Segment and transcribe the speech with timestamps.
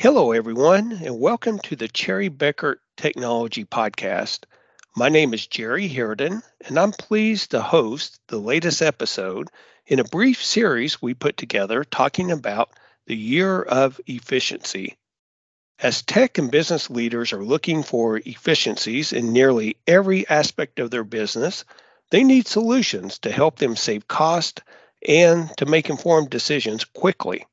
[0.00, 4.44] Hello, everyone, and welcome to the Cherry Bekaert Technology Podcast.
[4.96, 9.48] My name is Jerry Hereden, and I'm pleased to host the latest episode
[9.88, 12.70] in a brief series we put together talking about
[13.08, 14.96] the year of efficiency.
[15.80, 21.02] As tech and business leaders are looking for efficiencies in nearly every aspect of their
[21.02, 21.64] business,
[22.10, 24.62] they need solutions to help them save cost
[25.08, 27.44] and to make informed decisions quickly.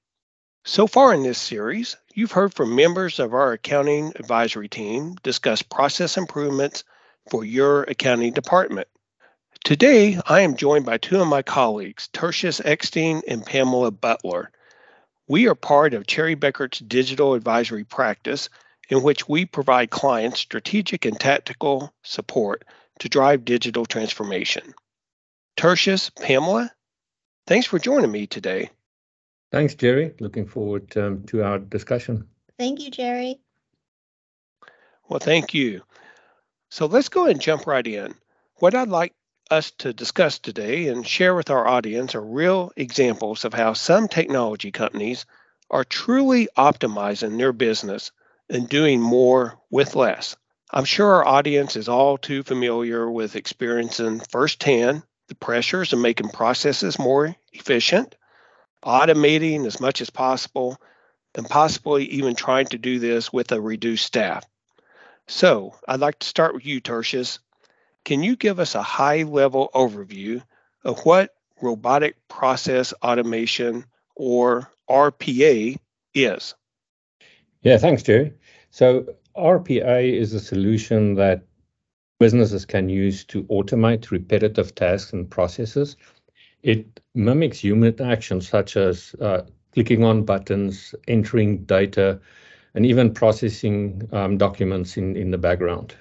[0.68, 5.62] So far in this series, you've heard from members of our accounting advisory team discuss
[5.62, 6.84] process improvements
[7.30, 8.88] for your accounting department.
[9.64, 14.50] Today, I am joined by two of my colleagues, Tertius Eksteen and Pamela Butler.
[15.28, 18.50] We are part of Cherry Bekaert's digital advisory practice,
[18.90, 22.66] in which we provide clients strategic and tactical support
[23.02, 24.74] to drive digital transformation.
[25.58, 26.72] Tertius, Pamela,
[27.46, 28.72] thanks for joining me today.
[29.52, 30.14] Thanks, Jerry.
[30.20, 32.28] Looking forward um, to our discussion.
[32.58, 33.40] Thank you, Jerry.
[35.08, 35.84] Well, thank you.
[36.70, 38.16] So let's go and jump right in.
[38.56, 39.14] What I'd like
[39.52, 44.08] us to discuss today and share with our audience are real examples of how some
[44.08, 45.26] technology companies
[45.70, 48.12] are truly optimizing their business
[48.50, 50.36] and doing more with less.
[50.72, 56.30] I'm sure our audience is all too familiar with experiencing firsthand the pressures of making
[56.30, 58.16] processes more efficient
[58.86, 60.78] automating as much as possible,
[61.36, 64.46] and possibly even trying to do this with a reduced staff.
[65.28, 67.40] So I'd like to start with you, Tertius.
[68.04, 70.44] Can you give us a high level overview
[70.84, 75.78] of what robotic process automation or RPA
[76.14, 76.56] is?
[77.64, 78.34] Yeah, thanks, Jerry.
[78.70, 81.44] So RPA is a solution that
[82.20, 85.98] businesses can use to automate repetitive tasks and processes
[86.66, 92.20] it mimics human actions such as uh, clicking on buttons, entering data,
[92.74, 95.96] and even processing um, documents in, in the background.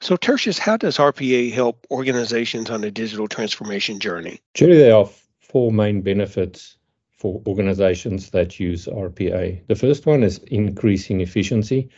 [0.00, 4.40] So, Tertius, how does RPA help organizations on a digital transformation journey?
[4.54, 5.08] Jerry, there are
[5.40, 6.78] four main benefits
[7.12, 9.66] for organizations that use RPA.
[9.66, 11.90] The first one is increasing efficiency,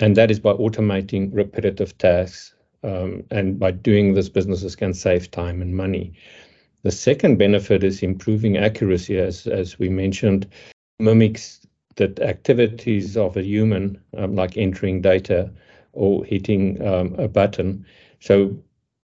[0.00, 2.54] and that is by automating repetitive tasks.
[2.82, 6.14] Um, and by doing this, businesses can save time and money.
[6.84, 10.46] The second benefit is improving accuracy, as, as we mentioned,
[10.98, 15.50] mimics the activities of a human, um, like entering data
[15.94, 17.86] or hitting um, a button.
[18.20, 18.62] So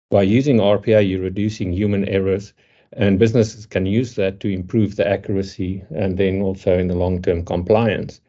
[0.09, 2.53] by using RPA, you're reducing human errors,
[2.93, 7.43] and businesses can use that to improve the accuracy and then also in the long-term
[7.43, 8.21] compliance.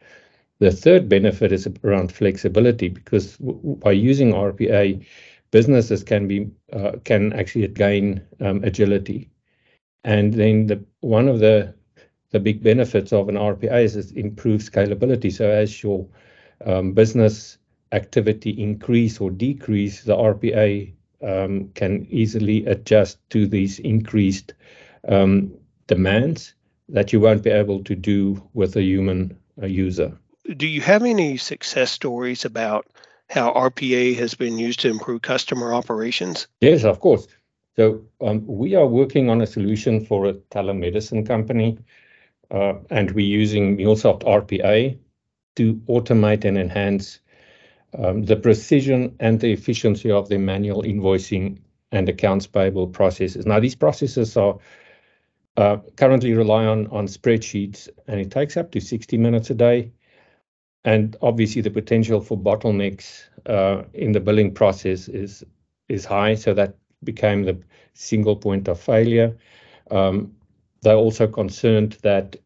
[0.58, 5.06] The third benefit is around flexibility because by using RPA,
[5.50, 9.30] businesses can be uh, can actually gain um, agility.
[10.04, 11.74] And then the one of the
[12.30, 15.32] the big benefits of an RPA is it improves scalability.
[15.32, 16.06] So as your
[16.64, 17.58] um, business
[17.92, 20.92] activity increase or decrease, the RPA
[21.22, 24.54] um, can easily adjust to these increased
[25.08, 25.54] um,
[25.86, 26.54] demands
[26.90, 30.16] that you won't be able to do with a human uh, user.
[30.56, 32.86] Do you have any success stories about
[33.28, 36.48] how RPA has been used to improve customer operations?
[36.60, 37.28] Yes, of course.
[37.76, 41.78] So um, we are working on a solution for a telemedicine company,
[42.50, 44.98] uh, and we're using MuleSoft RPA
[45.56, 47.20] to automate and enhance
[47.96, 51.58] um, the precision and the efficiency of the manual invoicing
[51.92, 53.46] and accounts payable processes.
[53.46, 54.58] Now, these processes are
[55.56, 59.92] uh, currently rely on, on spreadsheets, and it takes up to 60 minutes a day
[60.88, 65.44] and obviously, the potential for bottlenecks uh, in the billing process is
[65.90, 67.60] is high, so that became the
[67.92, 69.36] single point of failure.
[69.90, 70.34] Um,
[70.80, 72.36] they're also concerned that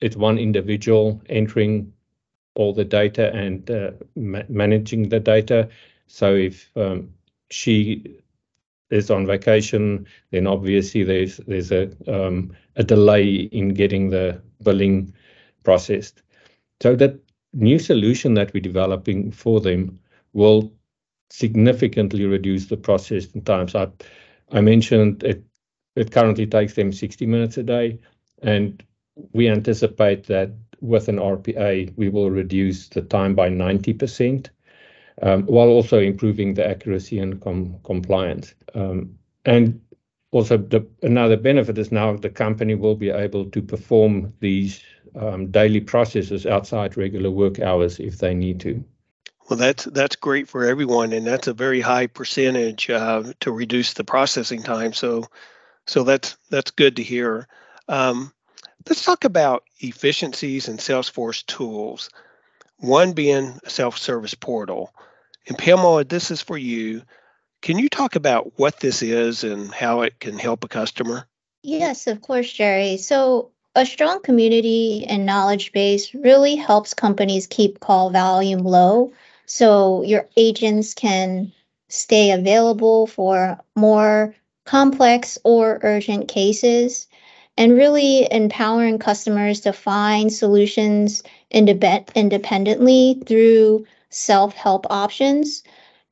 [0.00, 1.92] it's one individual entering
[2.54, 5.68] all the data and uh, ma- managing the data.
[6.06, 7.12] So if um,
[7.50, 8.18] she
[8.88, 15.12] is on vacation, then obviously there's there's a um, a delay in getting the billing
[15.64, 16.22] processed.
[16.80, 17.20] So that
[17.52, 19.98] new solution that we're developing for them
[20.32, 20.72] will
[21.30, 23.74] significantly reduce the processing times.
[23.74, 23.88] I,
[24.52, 25.42] I mentioned it,
[25.96, 27.98] it currently takes them 60 minutes a day,
[28.42, 28.82] and
[29.32, 30.50] we anticipate that
[30.80, 34.48] with an RPA, we will reduce the time by 90%,
[35.22, 38.54] um, while also improving the accuracy and com- compliance.
[38.74, 39.80] Um, and
[40.32, 44.82] also, the, another benefit is now the company will be able to perform these
[45.16, 48.84] um, daily processes outside regular work hours if they need to.
[49.48, 53.94] Well, that's that's great for everyone, and that's a very high percentage uh, to reduce
[53.94, 54.92] the processing time.
[54.92, 55.24] So,
[55.86, 57.48] so that's that's good to hear.
[57.88, 58.32] Um,
[58.88, 62.10] let's talk about efficiencies and Salesforce tools.
[62.78, 64.92] one being a self service portal.
[65.48, 67.02] And Pamela, this is for you.
[67.62, 71.26] Can you talk about what this is and how it can help a customer?
[71.62, 72.96] Yes, of course, Jerry.
[72.96, 79.12] So, a strong community and knowledge base really helps companies keep call volume low
[79.46, 81.52] so your agents can
[81.88, 84.34] stay available for more
[84.64, 87.06] complex or urgent cases
[87.56, 95.62] and really empowering customers to find solutions independently through self-help options.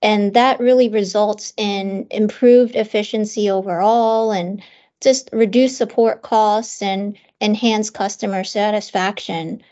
[0.02, 4.62] And that really results in improved efficiency overall and
[5.00, 9.62] just reduce support costs and enhance customer satisfaction.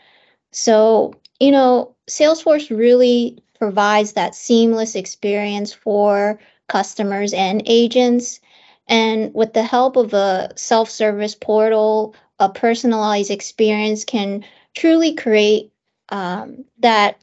[0.51, 8.39] So you know salesforce really provides that seamless experience for customers and agents.
[8.87, 14.45] And with the help of a self service portal, a personalized experience can
[14.75, 15.71] truly create
[16.09, 17.19] um, that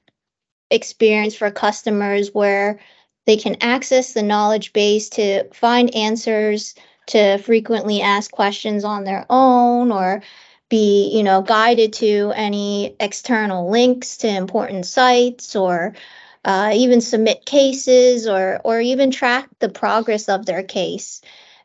[0.71, 2.81] experience for customers where
[3.27, 6.75] they can access the knowledge base to find answers
[7.07, 10.23] to frequently ask questions on their own or
[10.69, 15.95] be you know guided to any external links to important sites or
[16.45, 21.21] uh, even submit cases or or even track the progress of their case.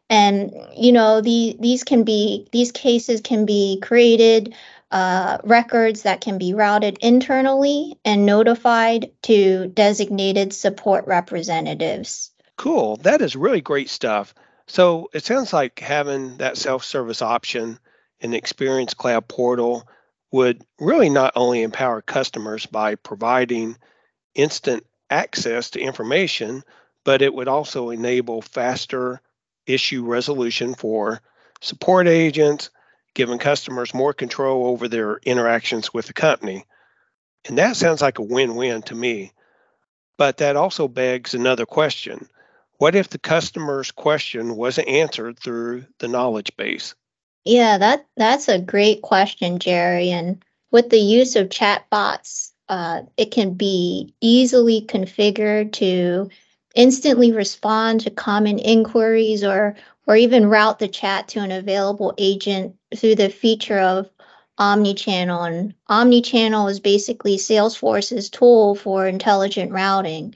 [0.10, 4.56] And you know the, these can be these cases can be created
[4.92, 12.32] uh, records that can be routed internally and notified to designated support representatives.
[12.58, 12.98] Cool.
[12.98, 14.34] That is really great stuff
[14.70, 17.80] so it sounds like having that self-service option
[18.20, 19.88] in the experience cloud portal
[20.32, 23.76] would really not only empower customers by providing
[24.36, 26.64] instant access to information
[27.04, 29.22] but it would also enable faster
[29.66, 31.22] issue resolution for
[31.62, 32.70] support agents,
[33.14, 36.66] giving customers more control over their interactions with the company.
[37.46, 39.32] And that sounds like a win win to me.
[40.18, 42.28] But that also begs another question
[42.80, 46.96] What if the customer's question wasn't answered through the knowledge base?
[47.44, 50.12] Yeah, that, that's a great question, Jerry.
[50.12, 56.30] And with the use of chatbots, uh, it can be easily configured to
[56.74, 59.76] instantly respond to common inquiries or
[60.08, 64.10] or even route the chat to an available agent through the feature of
[64.60, 70.34] omnichannel and omnichannel is basically salesforce's tool for intelligent routing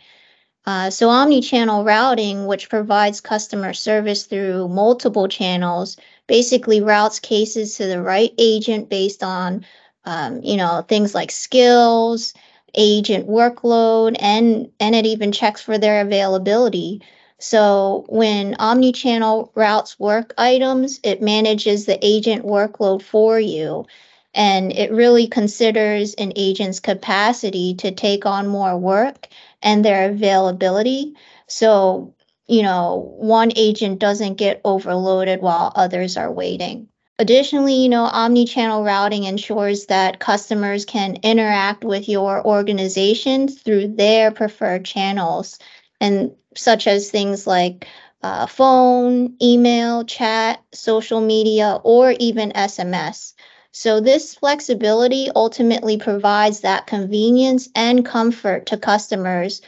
[0.66, 7.86] uh, so omnichannel routing which provides customer service through multiple channels basically routes cases to
[7.86, 9.66] the right agent based on
[10.06, 12.34] um, you know things like skills
[12.76, 17.02] agent workload and and it even checks for their availability.
[17.40, 23.86] So when omnichannel routes work items, it manages the agent workload for you.
[24.34, 29.28] And it really considers an agent's capacity to take on more work
[29.64, 31.16] and their availability.
[31.48, 32.16] So,
[32.48, 36.90] you know, one agent doesn't get overloaded while others are waiting.
[37.20, 44.32] Additionally, you know, omni-channel routing ensures that customers can interact with your organization through their
[44.32, 45.60] preferred channels,
[46.02, 47.88] and such as things like
[48.24, 53.34] uh, phone, email, chat, social media, or even SMS.
[53.74, 59.62] So this flexibility ultimately provides that convenience and comfort to customers.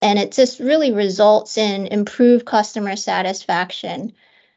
[0.00, 4.12] And it just really results in improved customer satisfaction.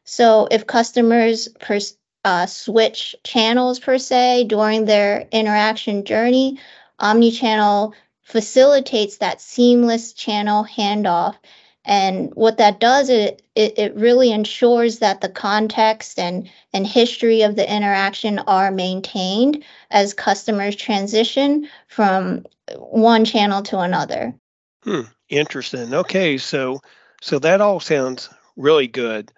[0.06, 6.60] So if customers pers- uh, switch channels per se during their interaction journey,
[7.00, 11.36] omnichannel facilitates that seamless channel handoff.
[11.84, 17.56] And what that does, it, it, really ensures that the context and, and history of
[17.56, 22.46] the interaction are maintained as customers transition from
[22.78, 24.36] one channel to another.
[24.84, 25.94] Hmm, interesting.
[25.94, 26.82] Okay, so
[27.22, 29.32] so that all sounds really good.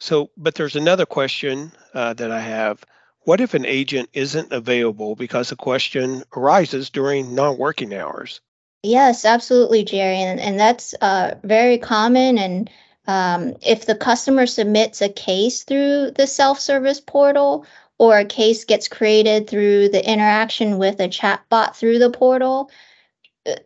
[0.00, 2.84] So, but there's another question uh, that I have.
[3.20, 8.40] What if an agent isn't available because a question arises during non working hours?
[8.84, 10.18] Yes, absolutely, Jerry.
[10.18, 12.38] And, and that's uh, very common.
[12.38, 12.70] And
[13.06, 17.66] um, if the customer submits a case through the self service portal,
[17.98, 22.70] or a case gets created through the interaction with a chatbot through the portal,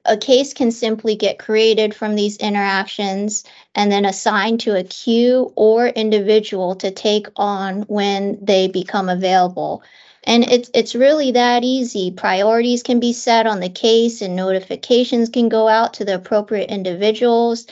[0.05, 3.45] a case can simply get created from these interactions
[3.75, 9.83] and then assigned to a queue or individual to take on when they become available.
[10.25, 12.11] And it's it's really that easy.
[12.11, 16.71] Priorities can be set on the case and notifications can go out to the appropriate
[16.71, 17.67] individuals.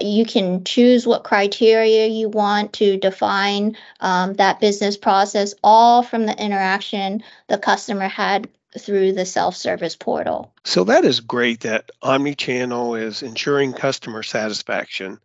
[0.00, 6.26] You can choose what criteria you want to define um, that business process, all from
[6.26, 10.50] the interaction the customer had through the self-service portal.
[10.64, 15.20] So that is great that omni-channel is ensuring customer satisfaction.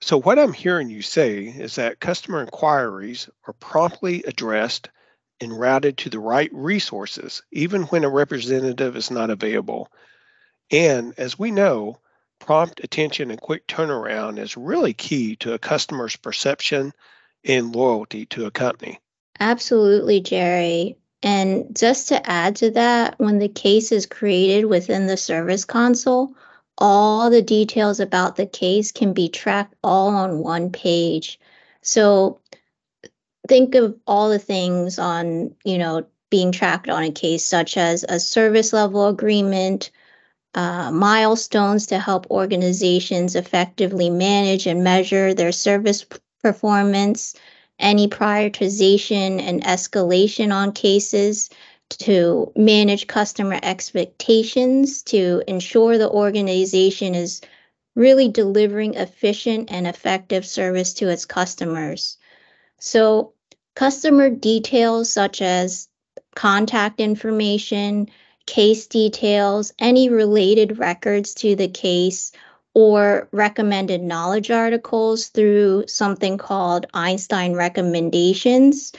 [0.00, 4.88] So what I'm hearing you say is that customer inquiries are promptly addressed
[5.42, 9.90] and routed to the right resources, even when a representative is not available.
[10.70, 11.98] And as we know,
[12.38, 16.92] prompt attention and quick turnaround is really key to a customer's perception
[17.44, 19.00] and loyalty to a company.
[19.40, 20.96] Absolutely, Jerry.
[21.24, 26.34] And just to add to that, when the case is created within the service console,
[26.78, 31.38] all the details about the case can be tracked all on one page.
[31.80, 32.40] So
[33.48, 38.04] think of all the things on, you know, being tracked on a case, such as
[38.08, 39.90] a service level agreement,
[40.54, 46.04] uh, milestones to help organizations effectively manage and measure their service
[46.42, 47.34] performance,
[47.78, 51.50] any prioritization and escalation on cases
[51.90, 57.40] to manage customer expectations to ensure the organization is
[57.94, 62.16] really delivering efficient and effective service to its customers.
[62.84, 63.32] So,
[63.76, 65.88] customer details such as
[66.34, 68.08] contact information,
[68.46, 72.32] case details, any related records to the case,
[72.74, 78.92] or recommended knowledge articles through something called Einstein recommendations.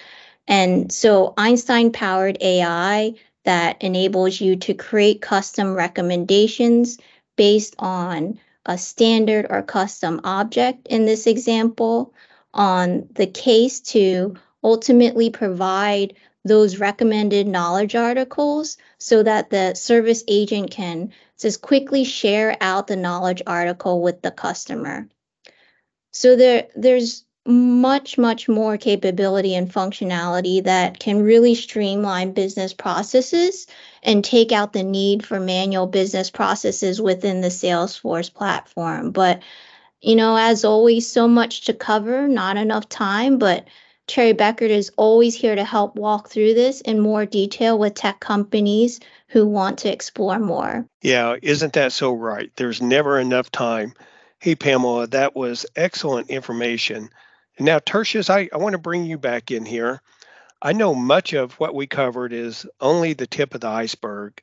[0.48, 7.00] And so Einstein powered AI that enables you to create custom recommendations
[7.36, 12.14] based on a standard or custom object in this example
[12.54, 20.72] on the case to ultimately provide those recommended knowledge articles so that the service agent
[20.72, 25.08] can just quickly share out the knowledge article with the customer.
[26.12, 33.68] So there, there's much, much more capability and functionality that can really streamline business processes
[34.02, 39.12] and take out the need for manual business processes within the Salesforce platform.
[39.12, 39.42] But,
[40.04, 43.66] you know, as always, so much to cover, not enough time, but
[44.06, 48.20] Cherry Bekaert is always here to help walk through this in more detail with tech
[48.20, 50.86] companies who want to explore more.
[51.02, 52.52] Yeah, isn't that so right?
[52.58, 53.94] There's never enough time.
[54.40, 57.10] Hey, Pamela, that was excellent information.
[57.58, 60.02] Now, Tertius, I, I want to bring you back in here.
[60.62, 64.42] I know much of what we covered is only the tip of the iceberg.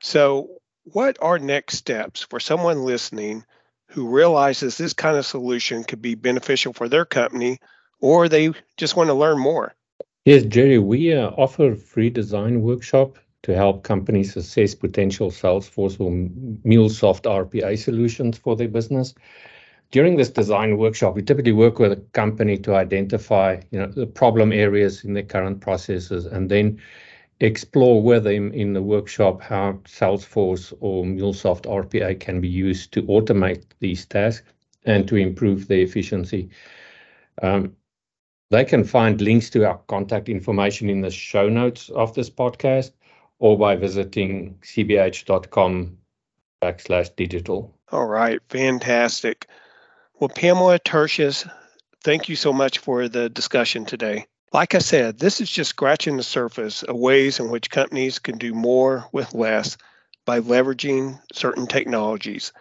[0.00, 3.44] So, what are next steps for someone listening
[3.88, 7.58] who realizes this kind of solution could be beneficial for their company
[8.00, 9.74] or they just want to learn more?
[10.24, 15.98] Yes, Jerry, we uh, offer a free design workshop to help companies assess potential Salesforce
[16.00, 16.10] or
[16.68, 19.14] MuleSoft RPA solutions for their business
[19.90, 24.06] during this design workshop, we typically work with a company to identify, you know, the
[24.06, 26.80] problem areas in their current processes and then
[27.40, 33.02] explore with them in the workshop how Salesforce or MuleSoft RPA can be used to
[33.04, 34.46] automate these tasks
[34.84, 36.50] and to improve their efficiency.
[37.42, 37.76] Um,
[38.50, 42.92] they can find links to our contact information in the show notes of this podcast
[43.38, 45.96] or by visiting cbh.com
[46.62, 47.74] backslash digital.
[47.92, 49.46] All right, fantastic.
[50.18, 51.46] Well, Pamela Tertius,
[52.02, 54.26] thank you so much for the discussion today.
[54.52, 58.38] Like I said, this is just scratching the surface of ways in which companies can
[58.38, 59.76] do more with less
[60.24, 62.52] by leveraging certain technologies.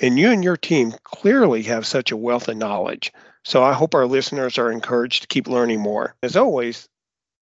[0.00, 3.12] And you and your team clearly have such a wealth of knowledge.
[3.44, 6.16] So I hope our listeners are encouraged to keep learning more.
[6.24, 6.88] As always,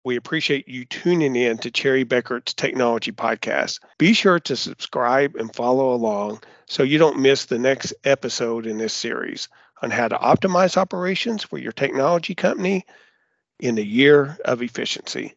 [0.05, 3.79] we appreciate you tuning in to Cherry Bekaert's Technology Podcast.
[3.99, 8.79] Be sure to subscribe and follow along so you don't miss the next episode in
[8.79, 9.49] this series
[9.83, 12.87] on how to optimize operations for your technology company
[13.63, 15.37] in a year of efficiency.